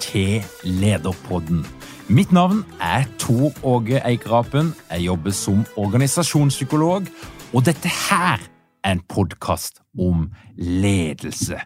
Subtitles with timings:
[0.00, 1.66] til Lederpodden.
[2.08, 4.74] Mitt navn er Tor Åge Eikerapen.
[4.90, 7.06] Jeg jobber som organisasjonspsykolog,
[7.54, 8.38] og dette her
[8.84, 11.60] er en podkast om ledelse.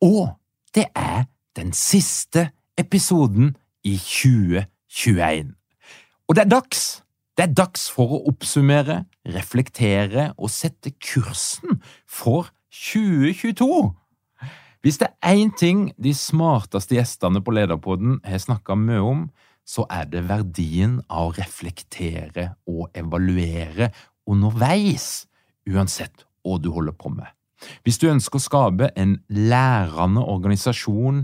[0.00, 0.28] Og
[0.74, 1.24] det er
[1.56, 5.54] den siste episoden i 2021.
[6.28, 7.02] Og det er dags.
[7.36, 14.01] Det er dags for å oppsummere, reflektere og sette kursen for 2022.
[14.82, 19.20] Hvis det er én ting de smarteste gjestene på Lederpodden har snakka mye om,
[19.62, 23.92] så er det verdien av å reflektere og evaluere
[24.26, 25.28] underveis,
[25.70, 27.30] uansett hva du holder på med.
[27.86, 31.22] Hvis du ønsker å skape en lærende organisasjon,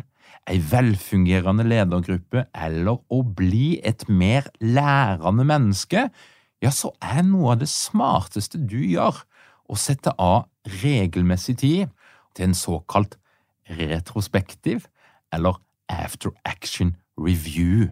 [0.48, 6.08] ei velfungerende ledergruppe eller å bli et mer lærende menneske,
[6.62, 9.18] ja, så er noe av det smarteste du gjør,
[9.68, 10.47] å sette av
[10.80, 11.91] regelmessig tid
[12.38, 13.18] til en såkalt
[13.70, 14.86] retrospektiv
[15.32, 17.88] eller after action review.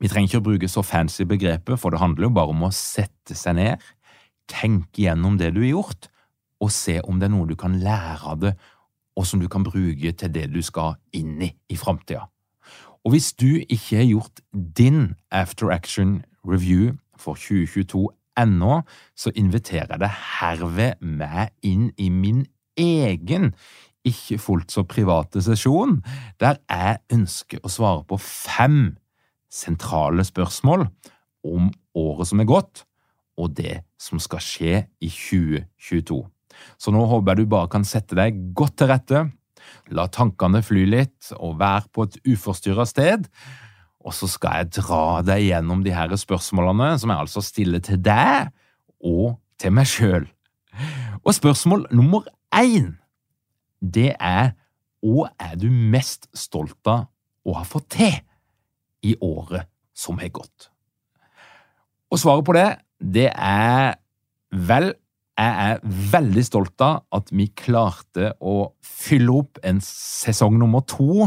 [0.00, 2.74] Vi trenger ikke å bruke så fancy begrepet, for det handler jo bare om å
[2.74, 3.82] sette seg ned,
[4.50, 6.08] tenke gjennom det du har gjort,
[6.62, 8.54] og se om det er noe du kan lære av det,
[9.14, 12.26] og som du kan bruke til det du skal inn i i framtida.
[13.04, 18.08] Og hvis du ikke har gjort din after action review for 2022
[18.40, 18.80] ennå,
[19.16, 22.46] så inviterer jeg deg herved med inn i min
[22.80, 23.52] egen
[24.04, 25.98] ikke fullt så private sesjon,
[26.40, 28.96] der jeg ønsker å svare på fem
[29.52, 30.86] sentrale spørsmål
[31.46, 32.84] om året som er gått,
[33.40, 36.20] og det som skal skje i 2022.
[36.78, 39.24] Så nå håper jeg du bare kan sette deg godt til rette,
[39.96, 43.28] la tankene fly litt og være på et uforstyrra sted,
[44.04, 48.02] og så skal jeg dra deg gjennom de her spørsmålene, som jeg altså stiller til
[48.04, 48.52] deg
[49.00, 50.28] og til meg sjøl.
[51.24, 52.92] Og spørsmål nummer én
[53.80, 54.54] det er
[55.04, 57.06] hva er du mest stolt av
[57.44, 58.14] å ha fått til
[59.04, 60.70] i året som har gått?
[62.12, 62.68] Og svaret på det,
[62.98, 63.96] det er
[64.54, 64.92] vel,
[65.34, 65.82] jeg er
[66.14, 71.26] veldig stolt av at vi klarte å fylle opp en sesong nummer to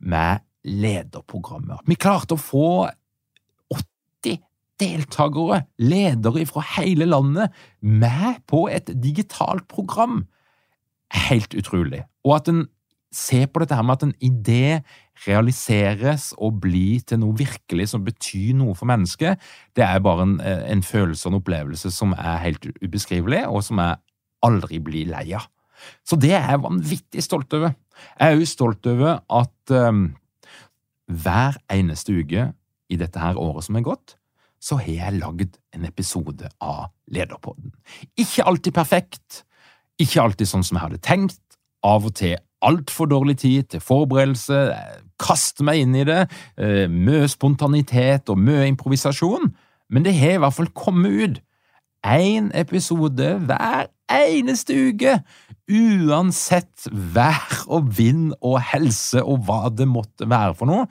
[0.00, 1.82] med lederprogrammer.
[1.88, 2.70] Vi klarte å få
[3.74, 4.40] 80
[4.80, 10.22] deltakere, ledere fra hele landet, med på et digitalt program
[11.14, 12.04] helt utrolig.
[12.24, 12.66] Og at en
[13.10, 14.80] ser på dette her med at en idé
[15.26, 19.40] realiseres og blir til noe virkelig som betyr noe for mennesket,
[19.76, 23.82] det er bare en, en følelse og en opplevelse som er helt ubeskrivelig, og som
[23.82, 23.98] jeg
[24.46, 25.48] aldri blir lei av.
[26.04, 27.74] Så det er jeg vanvittig stolt over.
[28.20, 30.06] Jeg er òg stolt over at um,
[31.10, 32.50] hver eneste uke
[32.90, 34.16] i dette her året som er gått,
[34.60, 37.72] så har jeg lagd en episode av Lederpodden.
[38.20, 39.44] Ikke alltid perfekt,
[40.00, 41.42] ikke alltid sånn som jeg hadde tenkt,
[41.86, 42.36] av og til
[42.66, 44.58] altfor dårlig tid til forberedelse,
[45.20, 46.26] kaste meg inn i det,
[46.60, 49.54] eh, mye spontanitet og mye improvisasjon,
[49.90, 51.40] men det har i hvert fall kommet ut.
[52.04, 55.18] Én episode hver eneste uke,
[55.68, 60.86] uansett vær og vind og helse og hva det måtte være for noe,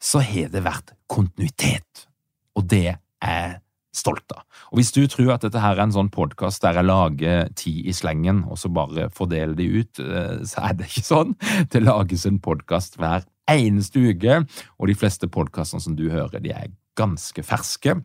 [0.00, 2.06] så har det vært kontinuitet,
[2.54, 3.60] og det er
[3.96, 4.44] stolt av.
[4.70, 7.74] Og Hvis du tror at dette her er en sånn podkast der jeg lager ti
[7.88, 11.36] i slengen, og så bare fordeler de ut, eh, så er det ikke sånn.
[11.72, 14.42] Det lages en podkast hver eneste uke,
[14.78, 17.98] og de fleste podkastene som du hører, de er ganske ferske.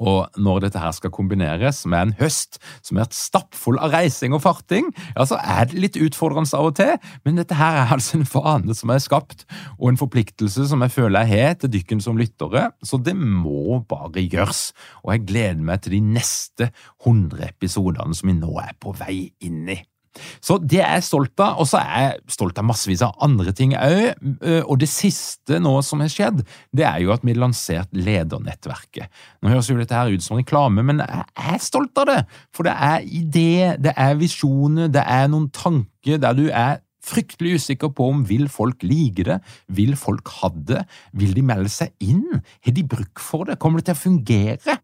[0.00, 4.42] Og når dette her skal kombineres med en høst som er stappfull av reising og
[4.44, 6.96] farting, ja, så er det litt utfordrende av og til,
[7.26, 9.46] men dette her er altså en vane som er skapt,
[9.78, 13.80] og en forpliktelse som jeg føler jeg har til dykken som lyttere, så det må
[13.90, 14.70] bare gjøres.
[15.04, 16.70] Og jeg gleder meg til de neste
[17.04, 19.80] 100 episodene som vi nå er på vei inn i.
[20.42, 23.54] Så det er jeg stolt av, og så er jeg stolt av massevis av andre
[23.56, 24.10] ting òg.
[24.66, 26.42] Og det siste nå som har skjedd,
[26.74, 29.06] det er jo at vi har lansert Ledernettverket.
[29.40, 32.20] Nå høres jo dette her ut som reklame, men jeg er stolt av det.
[32.56, 37.56] For det er idé, det er visjoner, det er noen tanker der du er fryktelig
[37.60, 39.38] usikker på om vil folk like det,
[39.72, 40.82] vil folk ha det,
[41.16, 44.79] vil de melde seg inn, har de bruk for det, kommer det til å fungere?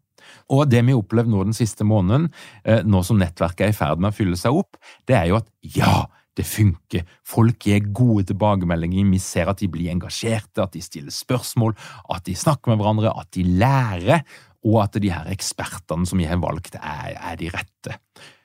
[0.53, 2.29] Og det vi har opplevd nå den siste måneden,
[2.63, 5.39] eh, nå som nettverket er i ferd med å fylle seg opp, det er jo
[5.39, 6.07] at ja,
[6.37, 7.05] det funker.
[7.25, 11.73] Folk gir gode tilbakemeldinger, vi ser at de blir engasjerte, at de stiller spørsmål,
[12.13, 14.21] at de snakker med hverandre, at de lærer,
[14.67, 17.97] og at de her ekspertene som vi har valgt, er, er de rette.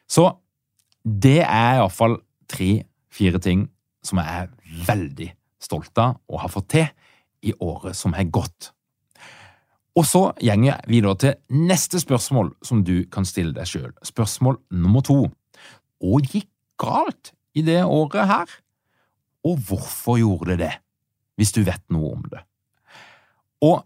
[0.09, 0.29] Så
[1.03, 2.21] det er iallfall
[2.53, 3.67] tre-fire ting
[4.05, 5.31] som jeg er veldig
[5.63, 6.87] stolt av å ha fått til
[7.49, 8.71] i året som har gått.
[9.99, 13.93] Og så gjenger vi da til neste spørsmål som du kan stille deg sjøl.
[14.07, 15.27] Spørsmål nummer to.
[16.01, 16.49] Hva gikk
[16.81, 18.55] galt i det året her?
[19.45, 20.73] Og hvorfor gjorde det det,
[21.37, 22.41] hvis du vet noe om det?
[23.63, 23.83] Og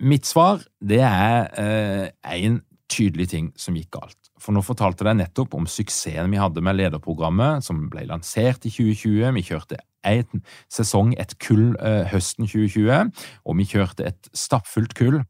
[0.00, 2.60] mitt svar, det er eh, en
[2.90, 4.16] tydelig ting som gikk galt.
[4.40, 8.72] For nå fortalte jeg nettopp om suksessen vi hadde med lederprogrammet, som ble lansert i
[8.72, 9.34] 2020.
[9.36, 13.10] Vi kjørte en sesong, et kull, eh, høsten 2020,
[13.44, 15.20] og vi kjørte et stappfullt kull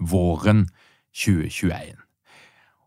[0.00, 0.66] våren
[1.12, 2.02] 2021.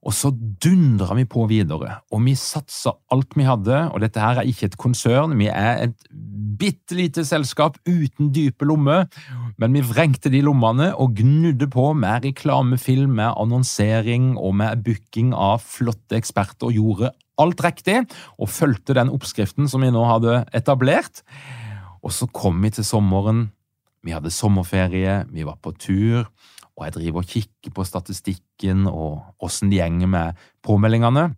[0.06, 0.30] Og så
[0.62, 4.68] dundra vi på videre, og vi satsa alt vi hadde, og dette her er ikke
[4.70, 5.96] et konsern, vi er et
[6.56, 9.08] bitte lite selskap uten dype lommer,
[9.58, 15.34] men vi vrengte de lommene og gnudde på med reklamefilm, med annonsering og med booking
[15.34, 18.04] av flotte eksperter, og gjorde alt riktig,
[18.38, 21.26] og fulgte den oppskriften som vi nå hadde etablert.
[22.06, 23.48] Og så kom vi til sommeren,
[24.06, 26.30] vi hadde sommerferie, vi var på tur
[26.76, 31.30] og jeg driver og kikker på statistikken og åssen det gjenger med påmeldingene,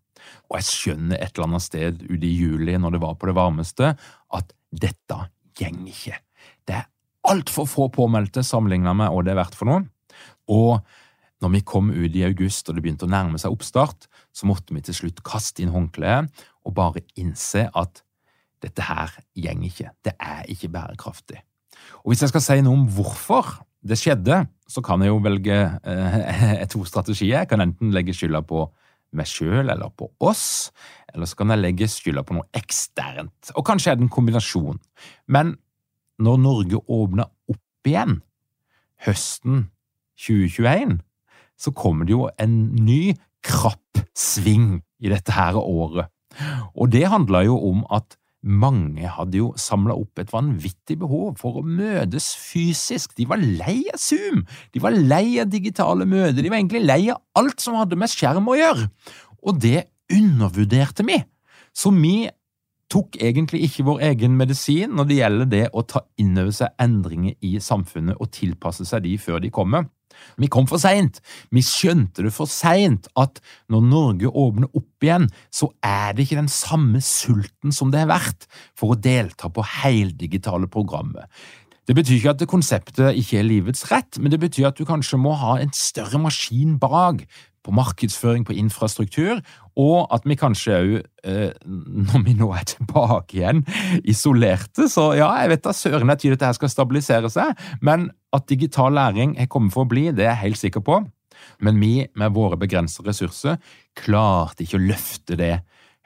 [0.50, 3.36] og jeg skjønner et eller annet sted ute i juli, når det var på det
[3.38, 3.92] varmeste,
[4.34, 5.19] at dette
[5.57, 6.18] gjenger ikke.
[6.66, 6.88] Det er
[7.30, 9.86] altfor få påmeldte sammenlignet med hva det er verdt for noe,
[10.50, 10.80] og
[11.44, 14.74] når vi kom ut i august og det begynte å nærme seg oppstart, så måtte
[14.74, 16.31] vi til slutt kaste inn håndkleet
[16.66, 18.01] og bare innse at
[18.63, 21.44] dette her gjenger ikke, det er ikke bærekraftig.
[22.01, 25.57] Og hvis jeg skal si noe om hvorfor det skjedde, så kan jeg jo velge
[25.57, 27.42] eh, to strategier.
[27.42, 28.66] Jeg kan enten legge skylda på
[29.16, 30.74] meg sjøl eller på oss,
[31.13, 33.54] eller så kan jeg legge skylda på noe eksternt.
[33.56, 34.81] Og kanskje er det en kombinasjon.
[35.31, 35.56] Men
[36.19, 38.19] når Norge åpner opp igjen
[39.06, 39.68] høsten
[40.19, 40.98] 2021,
[41.57, 46.12] så kommer det jo en ny krapp sving i dette her året.
[46.75, 48.18] Og det handler jo om at
[48.48, 53.14] mange hadde jo samla opp et vanvittig behov for å møtes fysisk.
[53.18, 57.02] De var lei av Zoom, de var lei av digitale møter, de var egentlig lei
[57.14, 58.90] av alt som hadde med skjerm å gjøre.
[59.48, 61.20] Og det undervurderte vi.
[61.76, 62.30] Så vi
[62.92, 66.76] tok egentlig ikke vår egen medisin når det gjelder det å ta inn over seg
[66.82, 69.90] endringer i samfunnet og tilpasse seg de før de kommer.
[70.38, 71.22] Vi kom for seint.
[71.54, 73.42] Vi skjønte det for seint at
[73.72, 78.12] når Norge åpner opp igjen, så er det ikke den samme sulten som det har
[78.16, 81.30] vært for å delta på heldigitale programmer.
[81.88, 85.19] Det betyr ikke at konseptet ikke er livets rett, men det betyr at du kanskje
[85.24, 87.24] må ha en større maskin bak
[87.68, 89.40] på markedsføring, på infrastruktur,
[89.78, 90.94] og at vi kanskje òg,
[91.28, 93.64] eh, når vi nå er tilbake igjen
[94.07, 98.09] isolerte Så ja, jeg vet da søren er tydelig at dette skal stabilisere seg, men
[98.38, 101.02] at digital læring er kommet for å bli, det er jeg helt sikker på.
[101.64, 103.58] Men vi, med våre begrensede ressurser,
[103.98, 105.54] klarte ikke å løfte det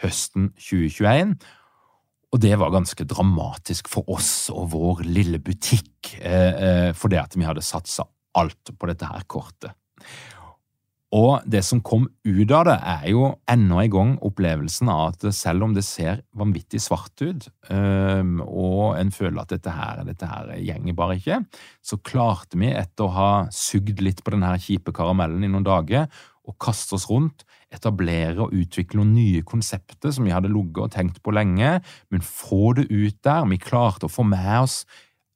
[0.03, 1.35] høsten 2021.
[2.31, 7.35] Og det var ganske dramatisk for oss og vår lille butikk, eh, eh, fordi at
[7.35, 8.07] vi hadde satsa
[8.39, 9.75] alt på dette her kortet.
[11.11, 15.25] Og det som kom ut av det, er jo enda en gang opplevelsen av at
[15.35, 20.53] selv om det ser vanvittig svart ut, og en føler at dette her, dette her
[20.63, 21.41] gjenger bare ikke,
[21.83, 26.07] så klarte vi, etter å ha sugd litt på denne kjipe karamellen i noen dager,
[26.47, 30.95] å kaste oss rundt, etablere og utvikle noen nye konsepter som vi hadde ligget og
[30.95, 31.77] tenkt på lenge,
[32.11, 33.45] men få det ut der.
[33.51, 34.81] Vi klarte å få med oss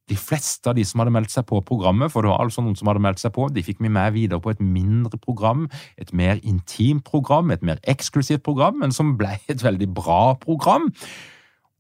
[0.09, 2.77] de fleste av de som hadde meldt seg på programmet, for det var altså noen
[2.77, 5.65] som hadde meldt seg på, de fikk vi med videre på et mindre program,
[5.97, 10.91] et mer intimt program, et mer eksklusivt program, men som ble et veldig bra program.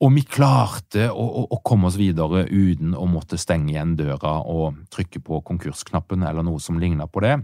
[0.03, 4.41] Og vi klarte å, å, å, komme oss videre uten å måtte stenge igjen døra
[4.51, 7.37] og trykke på konkursknappen eller noe som lignet på det.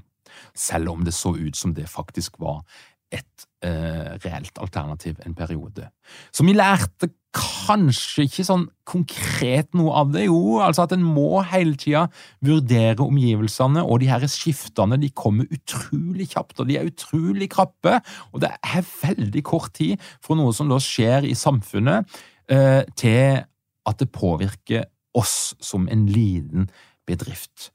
[0.56, 2.64] selv om det så ut som det faktisk var
[3.12, 5.90] et eh, reelt alternativ en periode.
[6.32, 11.40] Så vi lærte kanskje ikke sånn konkret noe av det, jo, altså at en må
[11.48, 12.06] hele tida
[12.44, 15.00] vurdere omgivelsene, og de her skiftene.
[15.00, 18.00] De kommer utrolig kjapt, og de er utrolig krappe,
[18.32, 22.20] og det er veldig kort tid fra noe som da skjer i samfunnet,
[22.52, 23.44] eh, til
[23.88, 26.70] at det påvirker oss som en liten
[27.08, 27.72] bedrift.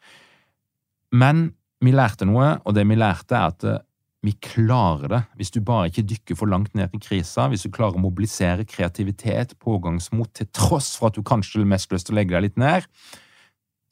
[1.13, 1.51] Men
[1.85, 3.86] vi lærte noe, og det vi lærte, er at
[4.27, 7.71] vi klarer det hvis du bare ikke dykker for langt ned i krisa, hvis du
[7.75, 12.17] klarer å mobilisere kreativitet, pågangsmot, til tross for at du kanskje har mest lyst til
[12.17, 12.89] å legge deg litt ned,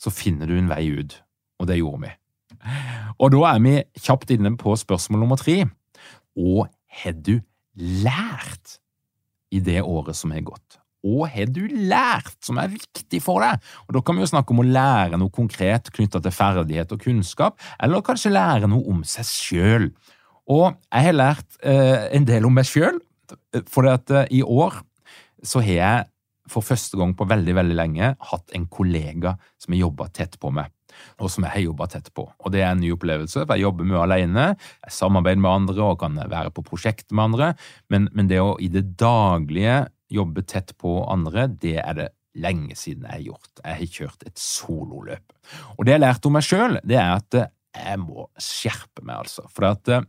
[0.01, 1.19] så finner du en vei ut.
[1.63, 2.13] Og det gjorde vi.
[3.23, 5.63] Og da er vi kjapt inne på spørsmål nummer tre.
[6.35, 6.67] Hva
[7.03, 7.37] har du
[7.79, 8.79] lært
[9.55, 10.81] i det året som har gått?
[11.05, 13.61] Hva har du lært som er viktig for deg?
[13.87, 17.03] Og Da kan vi jo snakke om å lære noe konkret knyttet til ferdighet og
[17.05, 19.91] kunnskap, eller kanskje lære noe om seg sjøl.
[20.53, 22.99] Og jeg har lært eh, en del om meg sjøl,
[23.71, 24.83] for at, eh, i år
[25.45, 26.11] så har jeg
[26.51, 30.51] for første gang på veldig veldig lenge hatt en kollega som jeg jobba tett på
[30.53, 30.69] meg,
[31.17, 32.27] og som jeg har jobba tett på.
[32.29, 34.45] Og Det er en ny opplevelse, for jeg jobber mye alene,
[34.85, 37.55] jeg samarbeider med andre og kan være på prosjekt med andre,
[37.89, 42.77] men, men det å i det daglige jobbe tett på andre, det er det lenge
[42.77, 43.51] siden jeg har gjort.
[43.63, 45.35] Jeg har kjørt et sololøp.
[45.79, 49.05] Og det jeg har lært om meg sjøl, det er at eh, jeg må skjerpe
[49.05, 49.47] meg, altså.
[49.53, 50.07] For at eh,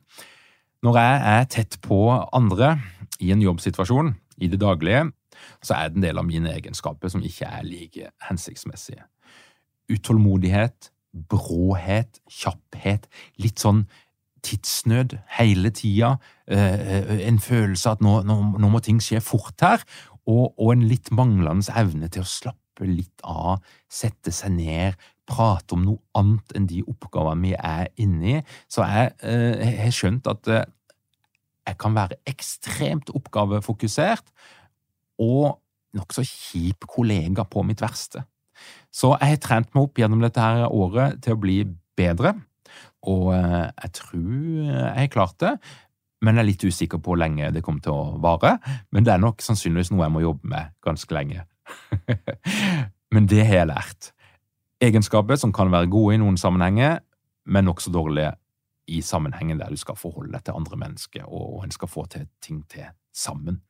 [0.86, 2.76] når jeg er tett på andre
[3.24, 5.08] i en jobbsituasjon i det daglige,
[5.66, 9.06] så er det en del av mine egenskaper som ikke er like hensiktsmessige.
[9.92, 10.92] Utålmodighet,
[11.32, 13.08] bråhet, kjapphet,
[13.42, 13.86] litt sånn
[14.46, 16.16] tidsnød hele tida,
[16.48, 19.82] eh, en følelse at nå, nå, nå, må ting skje fort her,
[20.26, 25.76] og, og en litt manglende evne til å slappe litt av, sette seg ned, prate
[25.76, 28.40] om noe annet enn de oppgavene vi er inne i.
[28.72, 30.66] Så jeg eh, har skjønt at eh,
[31.66, 34.30] jeg kan være ekstremt oppgavefokusert
[35.24, 35.58] og
[35.96, 38.26] nokså kjip kollega på mitt verste.
[38.94, 41.58] Så jeg har trent meg opp gjennom dette her året til å bli
[41.98, 42.36] bedre,
[43.10, 45.56] og eh, jeg tror jeg har klart det.
[46.24, 48.56] Men jeg er litt usikker på hvor lenge det kommer til å vare.
[48.96, 51.44] Men det er nok sannsynligvis noe jeg må jobbe med ganske lenge.
[53.14, 54.10] men det har jeg lært
[54.84, 57.00] egenskaper som kan være gode i noen sammenhenger,
[57.46, 58.34] men nokså dårlige
[58.92, 62.28] i sammenhengen der du skal forholde deg til andre mennesker, og en skal få til
[62.44, 63.62] ting til sammen.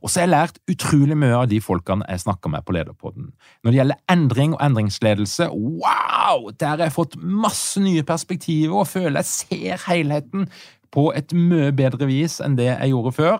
[0.00, 3.32] Og så har jeg lært utrolig mye av de folkene jeg snakker med på Lederpodden.
[3.62, 6.48] Når det gjelder endring og endringsledelse, wow!
[6.60, 10.48] Der har jeg fått masse nye perspektiver og føler jeg ser helheten
[10.94, 13.36] på et mye bedre vis enn det jeg gjorde før.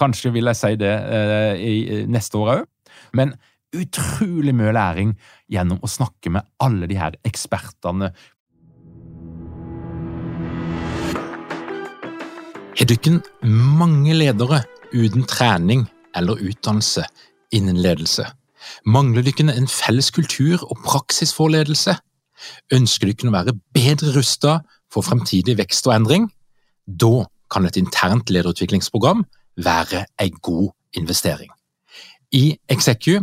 [0.00, 2.64] Kanskje vil jeg si det eh, i neste år òg.
[3.16, 3.34] Men
[3.82, 5.12] utrolig mye læring
[5.52, 8.12] gjennom å snakke med alle de her ekspertene.
[12.76, 17.06] Har dere mange ledere uten trening eller utdannelse
[17.56, 18.26] innen ledelse?
[18.84, 21.96] Mangler dere en felles kultur og praksis for ledelse?
[22.74, 24.58] Ønsker dere å være bedre rusta
[24.92, 26.28] for fremtidig vekst og endring?
[26.86, 29.24] Da kan et internt lederutviklingsprogram
[29.56, 30.68] være en god
[30.98, 31.50] investering.
[32.32, 33.22] I Execu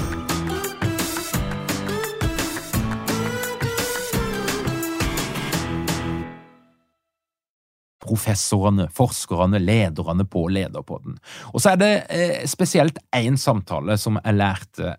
[8.01, 11.19] professorene, forskerne, lederne på Lederpodden.
[11.53, 14.95] Og så er det eh, spesielt én samtale som jeg lærte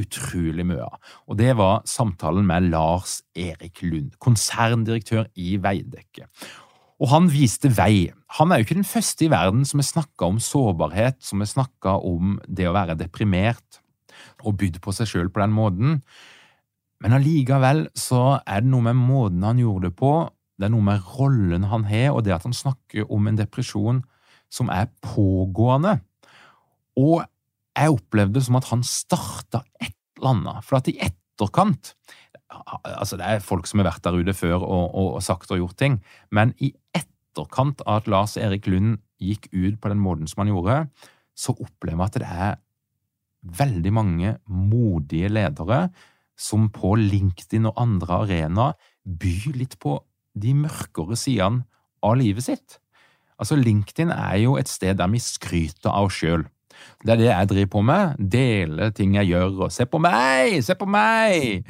[0.00, 0.96] utrolig mye av,
[1.28, 6.24] og det var samtalen med Lars Erik Lund, konserndirektør i Veidekke.
[7.02, 8.12] Og han viste vei.
[8.38, 11.50] Han er jo ikke den første i verden som har snakka om sårbarhet, som har
[11.50, 13.82] snakka om det å være deprimert
[14.46, 15.98] og bydd på seg sjøl på den måten.
[17.02, 20.14] Men allikevel så er det noe med måten han gjorde det på,
[20.62, 24.02] det er noe med rollen han har, og det at han snakker om en depresjon
[24.52, 25.96] som er pågående.
[27.00, 27.22] Og
[27.72, 31.96] jeg opplevde det som at han starta et eller annet, for at i etterkant
[32.84, 35.56] Altså, det er folk som har vært der ute før og, og, og sagt og
[35.56, 35.94] gjort ting,
[36.36, 40.50] men i etterkant av at Lars Erik Lund gikk ut på den måten som han
[40.52, 40.74] gjorde,
[41.32, 42.60] så opplever jeg at det er
[43.62, 45.86] veldig mange modige ledere
[46.36, 49.96] som på LinkedIn og andre arenaer byr litt på
[50.34, 51.66] de mørkere sidene
[52.02, 52.78] av livet sitt.
[53.40, 56.44] Altså, LinkedIn er jo et sted der vi skryter av oss sjøl.
[57.02, 58.20] Det er det jeg driver på med.
[58.32, 61.66] Dele ting jeg gjør, og se på meg, se på meg!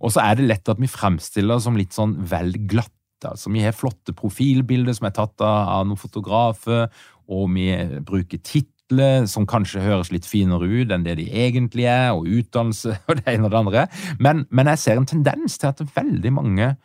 [0.00, 2.92] Og så er det lett at vi fremstiller som litt sånn vel glatte.
[3.26, 6.90] Altså, vi har flotte profilbilder som er tatt av noen fotografer,
[7.26, 7.70] og vi
[8.06, 13.00] bruker titler som kanskje høres litt finere ut enn det de egentlig er, og utdannelse
[13.08, 13.86] og det ene og det andre.
[14.22, 16.76] Men, men jeg ser en tendens til at veldig mange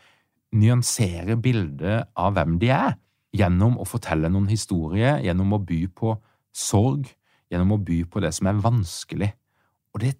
[0.51, 2.96] nyanserer bildet av hvem de er,
[3.31, 6.15] gjennom å fortelle noen historier, gjennom å by på
[6.51, 7.08] sorg,
[7.51, 9.31] gjennom å by på det som er vanskelig.
[9.96, 10.15] Og det,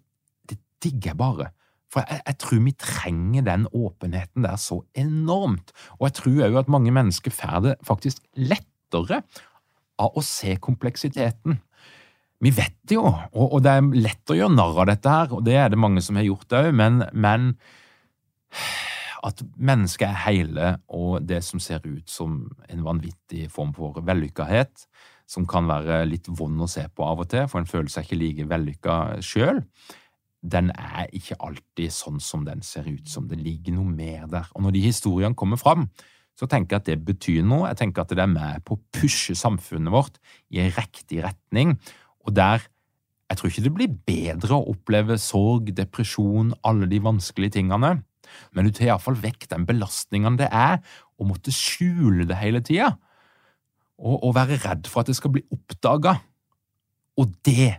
[0.48, 1.50] det digger jeg bare.
[1.92, 5.74] For jeg, jeg, tror vi trenger den åpenheten der så enormt.
[5.98, 9.20] Og jeg tror òg at mange mennesker får det faktisk lettere
[10.00, 11.60] av å se kompleksiteten.
[12.42, 15.34] Vi vet det jo, og, og, det er lett å gjøre narr av dette her,
[15.36, 17.52] og det er det mange som har gjort òg, men, men
[19.22, 24.86] at mennesket er hele, og det som ser ut som en vanvittig form for vellykkahet,
[25.30, 28.08] som kan være litt vond å se på av og til, for en føler seg
[28.08, 29.62] ikke like vellykka sjøl,
[30.42, 33.28] den er ikke alltid sånn som den ser ut som.
[33.30, 34.48] Det ligger noe mer der.
[34.56, 35.86] Og når de historiene kommer fram,
[36.34, 37.68] så tenker jeg at det betyr noe.
[37.70, 40.18] Jeg tenker at det er med på å pushe samfunnet vårt
[40.50, 41.76] i en riktig retning,
[42.26, 42.66] og der
[43.32, 48.02] jeg tror ikke det blir bedre å oppleve sorg, depresjon, alle de vanskelige tingene,
[48.52, 50.80] men du tar iallfall vekk den belastningen det er
[51.20, 52.94] å måtte skjule det hele tida,
[54.02, 56.16] og, og, være redd for at det skal bli oppdaga.
[57.20, 57.76] Og det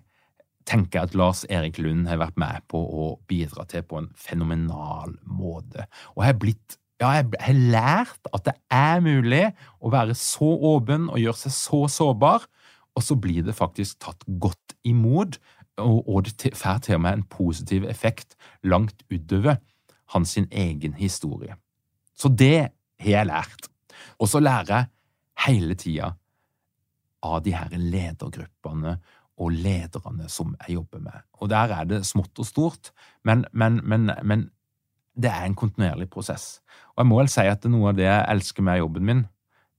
[0.70, 4.08] tenker jeg at Lars Erik Lund har vært med på å bidra til på en
[4.16, 5.90] fenomenal måte.
[6.16, 9.44] Og jeg har blitt ja, jeg har lært at det er mulig
[9.84, 12.46] å være så åpen og gjøre seg så sårbar,
[12.94, 15.40] og så blir det faktisk tatt godt imot,
[15.82, 19.58] og, og det får til og med en positiv effekt langt utover
[20.14, 21.56] hans sin egen historie.
[22.16, 22.70] Så det
[23.02, 23.70] har jeg lært.
[24.20, 24.90] Og så lærer jeg
[25.48, 26.14] hele tida
[27.24, 28.98] av de her ledergruppene
[29.42, 31.24] og lederne som jeg jobber med.
[31.42, 32.92] Og der er det smått og stort,
[33.26, 34.50] men, men, men, men
[35.18, 36.62] det er en kontinuerlig prosess.
[36.94, 39.24] Og jeg må vel si at noe av det jeg elsker med jobben min,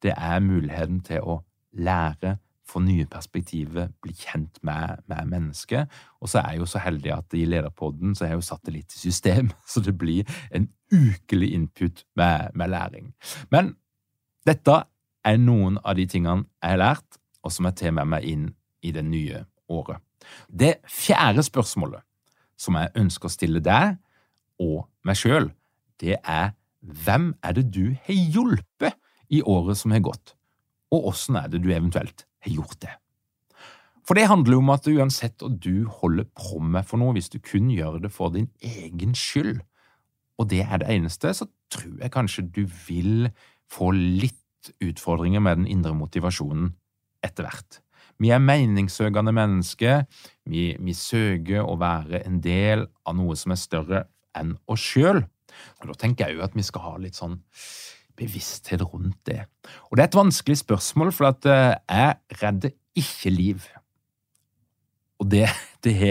[0.03, 1.39] det er muligheten til å
[1.73, 5.91] lære, få nye perspektiver, bli kjent med, med mennesket.
[6.21, 8.65] Og så er jeg jo så heldig at i Lederpodden så har jeg jo satt
[8.67, 13.13] det litt i system, så det blir en ukelig input med, med læring.
[13.53, 13.75] Men
[14.47, 14.83] dette
[15.25, 18.49] er noen av de tingene jeg har lært, og som jeg tar med meg inn
[18.85, 20.01] i det nye året.
[20.49, 22.05] Det fjerde spørsmålet
[22.61, 23.99] som jeg ønsker å stille deg
[24.63, 25.51] og meg sjøl,
[26.01, 28.97] det er hvem er det du har hjulpet
[29.33, 30.35] i året som har gått,
[30.93, 32.95] og åssen er det du eventuelt har gjort det.
[34.05, 37.33] For det handler jo om at uansett hva du holder på med for noe, hvis
[37.33, 39.63] du kun gjør det for din egen skyld,
[40.39, 43.31] og det er det eneste, så tror jeg kanskje du vil
[43.71, 46.73] få litt utfordringer med den indre motivasjonen
[47.25, 47.81] etter hvert.
[48.23, 50.05] Vi er meningssøkende mennesker,
[50.47, 54.05] vi, vi, søker å være en del av noe som er større
[54.39, 55.25] enn oss sjøl.
[55.81, 57.41] Og da tenker jeg jo at vi skal ha litt sånn
[58.19, 59.45] bevissthet rundt det.
[59.91, 63.65] Og det er et vanskelig spørsmål, for at eh, jeg redder ikke liv.
[65.23, 65.47] Og det,
[65.85, 66.11] det har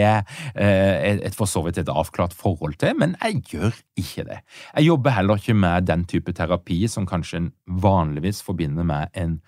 [0.55, 4.39] jeg et for så vidt et avklart forhold til, men jeg gjør ikke det.
[4.75, 9.39] Jeg jobber heller ikke med den type terapi som kanskje en vanligvis forbinder med en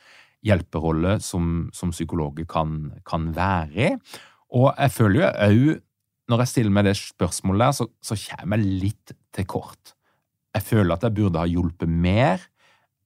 [0.45, 3.91] hjelperolle som, som psykologer kan, kan være i.
[4.55, 5.81] Og jeg føler jo òg,
[6.29, 9.94] når jeg stiller meg det spørsmålet der, så, så kommer jeg litt til kort.
[10.55, 12.43] Jeg føler at jeg burde ha hjulpet mer.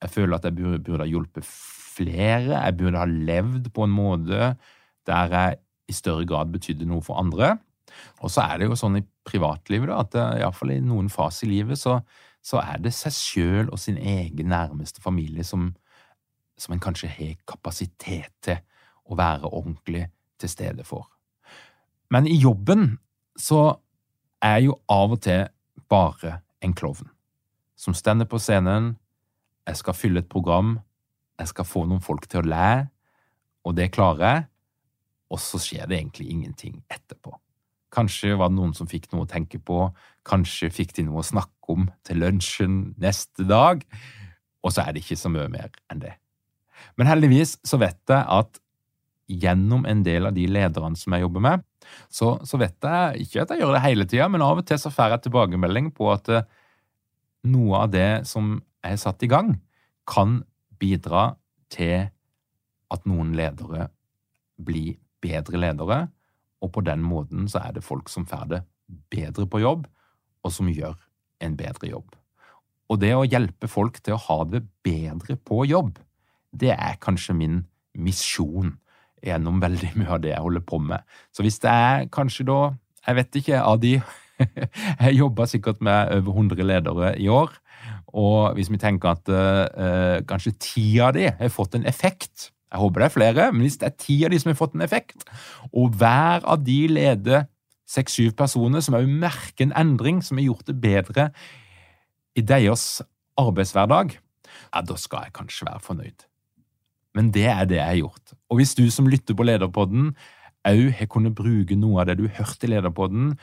[0.03, 2.61] Jeg føler at jeg burde, burde ha hjulpet flere.
[2.61, 4.53] Jeg burde ha levd på en måte
[5.09, 5.57] der jeg
[5.89, 7.55] i større grad betydde noe for andre.
[8.21, 11.49] Og så er det jo sånn i privatlivet da, at iallfall i noen fase i
[11.49, 11.97] livet så,
[12.45, 15.71] så er det seg sjøl og sin egen nærmeste familie som,
[16.53, 18.61] som en kanskje har kapasitet til
[19.09, 20.05] å være ordentlig
[20.39, 21.09] til stede for.
[22.13, 22.91] Men i jobben
[23.39, 23.79] så
[24.45, 25.47] er jeg jo av og til
[25.89, 27.09] bare en klovn
[27.79, 28.93] som stender på scenen,
[29.67, 30.79] jeg skal fylle et program,
[31.39, 32.71] jeg skal få noen folk til å le,
[33.63, 34.47] og det klarer jeg,
[35.29, 37.35] og så skjer det egentlig ingenting etterpå.
[37.93, 39.87] Kanskje var det noen som fikk noe å tenke på,
[40.27, 43.85] kanskje fikk de noe å snakke om til lunsjen neste dag,
[44.59, 46.17] og så er det ikke så mye mer enn det.
[46.99, 48.59] Men heldigvis så vet jeg at
[49.29, 51.65] gjennom en del av de lederne som jeg jobber med,
[52.11, 54.81] så, så vet jeg ikke at jeg gjør det hele tida, men av og til
[54.81, 56.31] så får jeg tilbakemelding på at
[57.47, 59.55] noe av det som er satt i gang,
[60.09, 60.41] kan
[60.79, 61.35] bidra
[61.71, 62.09] til
[62.89, 63.89] at noen ledere
[64.59, 65.99] blir bedre ledere,
[66.59, 68.61] og på den måten så er det folk som får det
[69.13, 69.85] bedre på jobb,
[70.43, 70.97] og som gjør
[71.43, 72.15] en bedre jobb.
[72.89, 75.99] Og det å hjelpe folk til å ha det bedre på jobb,
[76.51, 77.61] det er kanskje min
[77.93, 78.73] misjon
[79.23, 81.03] gjennom veldig mye av det jeg holder på med.
[81.35, 82.59] Så hvis det er kanskje da,
[83.05, 83.93] jeg vet ikke, av de
[85.05, 87.51] Jeg jobba sikkert med over 100 ledere i år.
[88.07, 92.81] Og hvis vi tenker at uh, kanskje ti av de har fått en effekt Jeg
[92.81, 94.85] håper det er flere, men hvis det er ti av de som har fått en
[94.85, 95.23] effekt,
[95.73, 97.47] og hver av de leder
[97.89, 101.29] seks-syv personer som òg merker en endring, som har gjort det bedre
[102.37, 103.01] i deres
[103.41, 104.13] arbeidshverdag,
[104.69, 106.27] ja, da skal jeg kanskje være fornøyd.
[107.17, 108.35] Men det er det jeg har gjort.
[108.53, 110.13] Og hvis du som lytter på Lederpodden
[110.67, 113.33] òg har kunnet bruke noe av det du hørte i Lederpodden,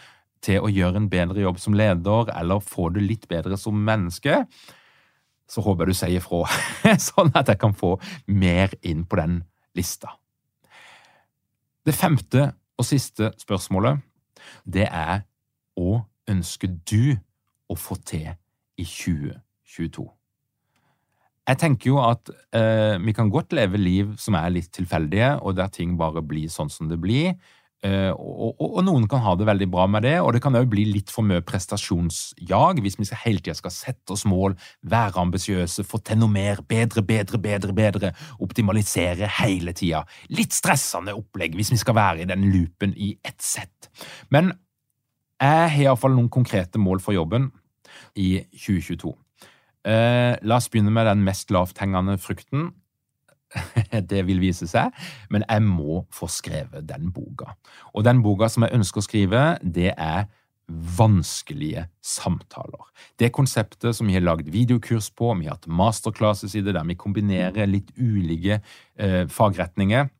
[0.44, 4.44] til å gjøre en bedre jobb som leder, eller få det litt bedre som menneske,
[5.46, 6.42] så håper jeg du sier ifra,
[7.08, 7.96] sånn at jeg kan få
[8.26, 9.40] mer inn på den
[9.78, 10.16] lista.
[11.86, 14.02] Det femte og siste spørsmålet,
[14.66, 15.22] det er
[15.76, 17.16] hva ønsker du
[17.70, 18.32] å få til
[18.76, 20.06] i 2022?
[21.46, 25.54] Jeg tenker jo at eh, vi kan godt leve liv som er litt tilfeldige, og
[25.58, 27.36] der ting bare blir sånn som det blir.
[27.86, 30.56] Uh, og, og, og, noen kan ha det veldig bra med det, og det kan
[30.58, 34.56] òg bli litt for mye prestasjonsjag hvis vi hele tida skal sette oss mål,
[34.88, 40.02] være ambisiøse, få til noe mer, bedre, bedre, bedre, bedre, optimalisere hele tida.
[40.34, 43.90] Litt stressende opplegg hvis vi skal være i den loopen i ett sett.
[44.34, 44.50] Men
[45.36, 47.50] jeg har iallfall noen konkrete mål for jobben
[48.16, 49.12] i 2022.
[49.86, 52.72] Uh, eh, la oss begynne med den mest lavthengende frukten,
[54.10, 54.94] det vil vise seg,
[55.32, 57.54] men jeg må få skrevet den boka.
[57.94, 60.26] Og den boka som jeg ønsker å skrive, det er
[60.68, 62.88] vanskelige samtaler.
[63.18, 66.86] Det konseptet som vi har lagd videokurs på, vi har hatt masterclasses i det, der
[66.88, 68.58] vi kombinerer litt ulike
[68.98, 70.10] eh, fagretninger.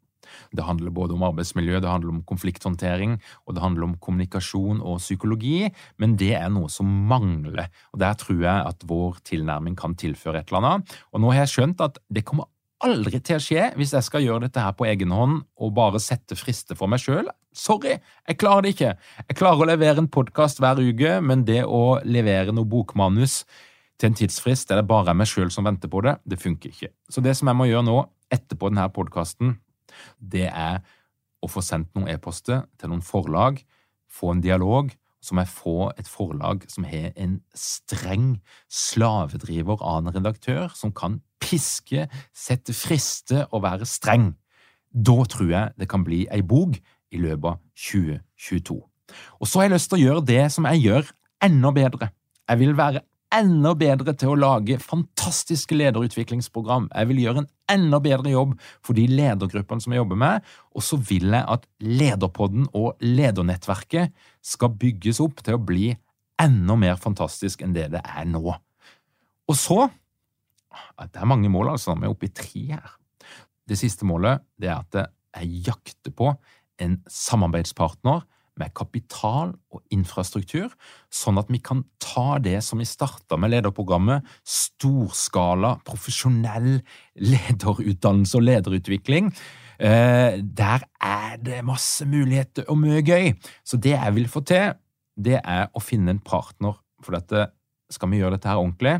[0.55, 4.99] Det handler både om arbeidsmiljø, det handler om konflikthåndtering, og det handler om kommunikasjon og
[5.03, 5.68] psykologi,
[6.03, 10.42] men det er noe som mangler, og der tror jeg at vår tilnærming kan tilføre
[10.42, 10.99] et eller annet.
[11.12, 12.51] Og nå har jeg skjønt at det kommer
[12.85, 16.01] aldri til å skje hvis jeg skal gjøre dette her på egen hånd og bare
[16.03, 17.29] sette frister for meg sjøl.
[17.57, 17.97] Sorry,
[18.29, 18.93] jeg klarer det ikke.
[19.31, 23.45] Jeg klarer å levere en podkast hver uke, men det å levere noe bokmanus
[23.97, 26.73] til en tidsfrist der det bare er meg sjøl som venter på det, det funker
[26.73, 26.93] ikke.
[27.09, 27.97] Så det som jeg må gjøre nå,
[28.33, 29.57] etterpå denne podkasten,
[30.21, 30.83] det er
[31.41, 33.62] å få sendt noen e-poster til noen forlag,
[34.12, 34.93] få en dialog,
[35.27, 38.37] så må jeg få et forlag som har en streng
[38.71, 44.31] slavedriver av en redaktør, som kan piske, sette friste og være streng.
[44.95, 46.79] Da tror jeg det kan bli ei bok
[47.11, 48.79] i løpet av 2022.
[49.41, 51.12] Og så har jeg lyst til å gjøre det som jeg gjør,
[51.47, 52.11] enda bedre.
[52.47, 53.03] Jeg vil være
[53.35, 56.89] enda bedre til å lage fantastiske lederutviklingsprogram.
[56.95, 60.85] Jeg vil gjøre en enda bedre jobb for de ledergruppene som jeg jobber med, og
[60.85, 65.90] så vil jeg at Lederpodden og ledernettverket skal bygges opp til å bli
[66.42, 68.44] enda mer fantastisk enn det det er nå.
[69.46, 69.87] Og så
[70.96, 71.94] Det er mange mål, altså.
[71.96, 72.96] Vi er oppe i tre her.
[73.64, 74.96] Det siste målet det er at
[75.40, 76.35] jeg jakter på
[76.85, 78.26] en samarbeidspartner
[78.61, 80.73] med kapital og infrastruktur,
[81.12, 86.79] sånn at vi kan ta det som vi starta med lederprogrammet, storskala, profesjonell
[87.21, 89.31] lederutdannelse og lederutvikling.
[89.77, 93.35] Eh, der er det masse muligheter og mye gøy.
[93.64, 94.73] Så det jeg vil få til,
[95.16, 96.79] det er å finne en partner.
[97.05, 97.51] For dette,
[97.92, 98.97] skal vi gjøre dette her ordentlig,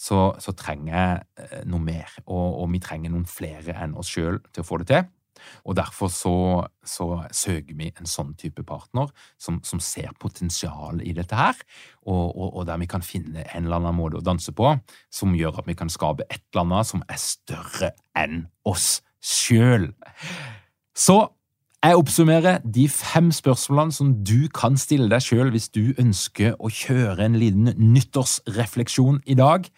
[0.00, 2.16] så, så trenger jeg eh, noe mer.
[2.24, 5.04] Og, og vi trenger noen flere enn oss sjøl til å få det til.
[5.64, 6.36] Og Derfor så,
[6.84, 11.58] så, søker vi en sånn type partner som, som ser potensial i dette her,
[12.06, 14.74] og, og, og, der vi kan finne en eller annen måte å danse på
[15.12, 19.90] som gjør at vi kan skape et eller annet som er større enn oss sjøl.
[20.94, 21.24] Så
[21.84, 26.70] jeg oppsummerer de fem spørsmålene som du kan stille deg sjøl hvis du ønsker å
[26.72, 29.68] kjøre en liten nyttårsrefleksjon i dag.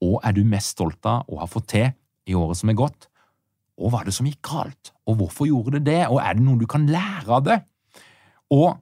[0.00, 1.90] Hva er du mest stolt av å ha fått til
[2.24, 3.10] i året som er gått?
[3.76, 6.44] Og hva er det som gikk galt, og hvorfor gjorde det det, og er det
[6.46, 7.58] noe du kan lære av det?
[8.54, 8.76] Og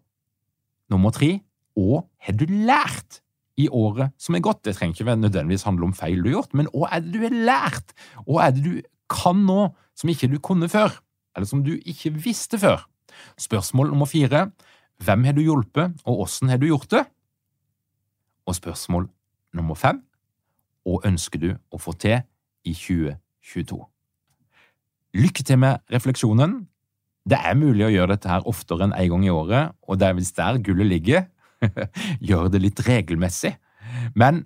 [0.92, 1.38] nummer tre,
[1.74, 3.20] hva har du lært
[3.58, 4.62] i året som er gått?
[4.66, 7.24] Det trenger ikke nødvendigvis handle om feil du har gjort, men hva er det du
[7.24, 7.94] har lært?
[8.28, 8.74] Hva er det du
[9.10, 10.94] kan nå som ikke du kunne før,
[11.34, 12.86] eller som du ikke visste før?
[13.40, 14.48] Spørsmål nummer fire,
[15.02, 17.04] hvem har du hjulpet, og åssen har du gjort det?
[18.46, 19.08] Og spørsmål
[19.56, 20.02] nummer fem,
[20.84, 22.20] hva ønsker du å få til
[22.68, 23.80] i 2022?
[25.14, 26.64] Lykke til med refleksjonen.
[27.24, 30.00] Det er mulig å gjøre dette her oftere enn én en gang i året, og
[30.00, 31.28] det er visst der gullet ligger,
[32.28, 33.54] gjør det litt regelmessig.
[34.18, 34.42] Men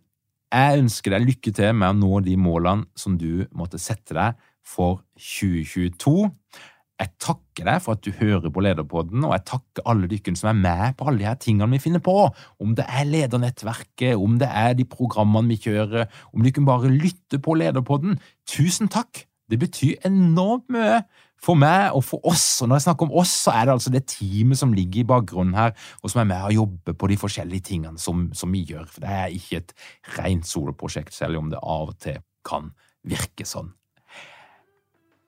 [0.53, 4.37] jeg ønsker deg lykke til med å nå de målene som du måtte sette deg
[4.65, 6.29] for 2022.
[6.99, 10.51] Jeg takker deg for at du hører på Lederpodden, og jeg takker alle dere som
[10.53, 12.15] er med på alle de her tingene vi finner på.
[12.61, 17.41] Om det er ledernettverket, om det er de programmene vi kjører, om dere bare lytter
[17.41, 18.21] på Lederpodden.
[18.51, 21.01] Tusen takk Det betyr enormt mye
[21.39, 22.61] for meg og for oss.
[22.63, 25.09] Og når jeg snakker om oss, så er det altså det teamet som ligger i
[25.09, 28.65] bakgrunnen her, og som er med og jobber på de forskjellige tingene som, som vi
[28.69, 28.87] gjør.
[28.91, 29.75] For det er ikke et
[30.19, 32.73] rent soloprosjekt, selv om det av og til kan
[33.09, 33.71] virke sånn.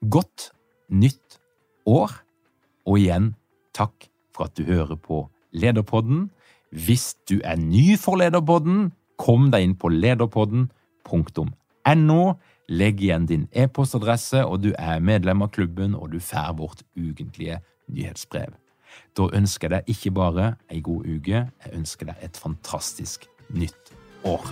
[0.00, 0.50] Godt
[0.90, 1.38] nytt
[1.88, 2.12] år,
[2.88, 3.34] og igjen
[3.76, 6.30] takk for at du hører på Lederpodden.
[6.70, 12.24] Hvis du er ny for Lederpodden, kom deg inn på lederpodden.no.
[12.70, 17.58] Legg igjen din e-postadresse, og du er medlem av klubben, og du får vårt ukentlige
[17.90, 18.54] nyhetsbrev.
[19.18, 23.94] Da ønsker jeg deg ikke bare ei god uke, jeg ønsker deg et fantastisk nytt
[24.22, 24.46] år.